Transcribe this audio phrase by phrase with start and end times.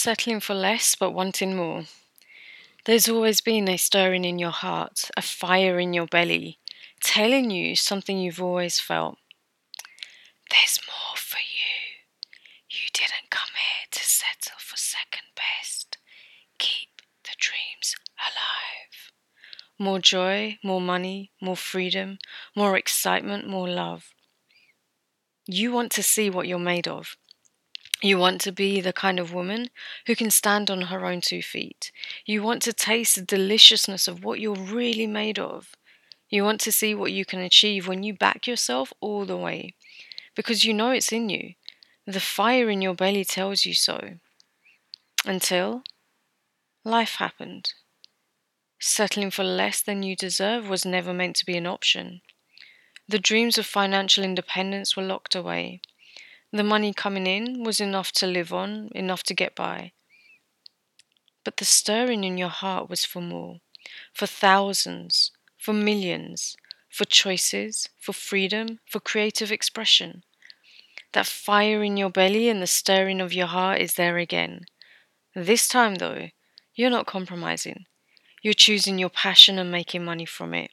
[0.00, 1.86] Settling for less but wanting more.
[2.84, 6.60] There's always been a stirring in your heart, a fire in your belly,
[7.02, 9.18] telling you something you've always felt.
[10.52, 11.98] There's more for you.
[12.70, 15.98] You didn't come here to settle for second best.
[16.58, 19.10] Keep the dreams alive.
[19.80, 22.18] More joy, more money, more freedom,
[22.54, 24.14] more excitement, more love.
[25.44, 27.16] You want to see what you're made of.
[28.00, 29.70] You want to be the kind of woman
[30.06, 31.90] who can stand on her own two feet.
[32.24, 35.74] You want to taste the deliciousness of what you're really made of.
[36.28, 39.74] You want to see what you can achieve when you back yourself all the way.
[40.36, 41.54] Because you know it's in you.
[42.06, 44.18] The fire in your belly tells you so.
[45.24, 45.82] Until
[46.84, 47.72] life happened.
[48.78, 52.20] Settling for less than you deserve was never meant to be an option.
[53.08, 55.80] The dreams of financial independence were locked away.
[56.50, 59.92] The money coming in was enough to live on, enough to get by.
[61.44, 63.60] But the stirring in your heart was for more,
[64.14, 66.56] for thousands, for millions,
[66.88, 70.24] for choices, for freedom, for creative expression.
[71.12, 74.64] That fire in your belly and the stirring of your heart is there again.
[75.34, 76.28] This time, though,
[76.74, 77.86] you're not compromising.
[78.48, 80.70] You're choosing your passion and making money from it.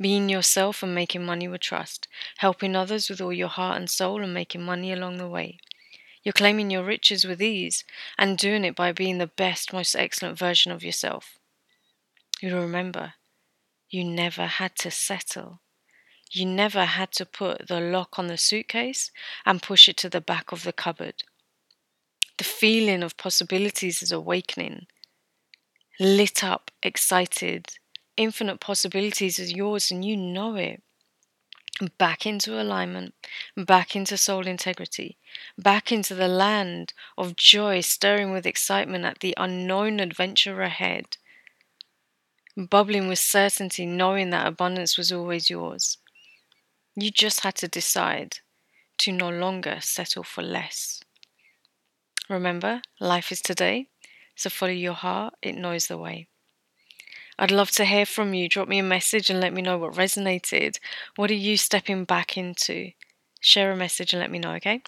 [0.00, 2.08] Being yourself and making money with trust.
[2.38, 5.58] Helping others with all your heart and soul and making money along the way.
[6.22, 7.84] You're claiming your riches with ease
[8.16, 11.38] and doing it by being the best, most excellent version of yourself.
[12.40, 13.12] You'll remember,
[13.90, 15.60] you never had to settle.
[16.30, 19.10] You never had to put the lock on the suitcase
[19.44, 21.24] and push it to the back of the cupboard.
[22.38, 24.86] The feeling of possibilities is awakening
[25.98, 27.66] lit up, excited.
[28.16, 30.82] Infinite possibilities is yours and you know it.
[31.96, 33.14] Back into alignment,
[33.56, 35.16] back into soul integrity,
[35.56, 41.16] back into the land of joy, stirring with excitement at the unknown adventure ahead.
[42.56, 45.98] Bubbling with certainty, knowing that abundance was always yours.
[46.96, 48.38] You just had to decide
[48.98, 51.00] to no longer settle for less.
[52.28, 53.86] Remember, life is today,
[54.38, 56.28] so follow your heart, it knows the way.
[57.40, 58.48] I'd love to hear from you.
[58.48, 60.78] Drop me a message and let me know what resonated.
[61.16, 62.92] What are you stepping back into?
[63.40, 64.82] Share a message and let me know, okay?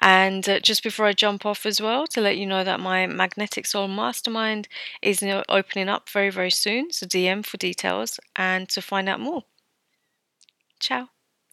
[0.00, 3.06] And uh, just before I jump off as well, to let you know that my
[3.06, 4.66] Magnetic Soul Mastermind
[5.00, 6.92] is opening up very, very soon.
[6.92, 9.44] So DM for details and to find out more.
[10.80, 11.08] Ciao.